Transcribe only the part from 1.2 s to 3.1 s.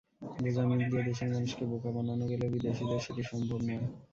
মানুষকে বোকা বানানো গেলেও বিদেশিদের